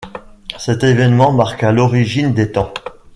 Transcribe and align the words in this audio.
Cet 0.57 0.83
événement 0.83 1.31
marqua 1.31 1.71
l'origine 1.71 2.33
des 2.33 2.51
temps. 2.51 2.73